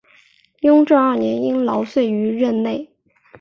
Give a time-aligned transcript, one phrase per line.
[0.61, 2.89] 雍正二年因劳卒于任内。